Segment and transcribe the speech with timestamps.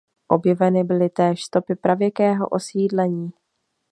[0.27, 3.33] Objeveny byly též stopy pravěkého osídlení.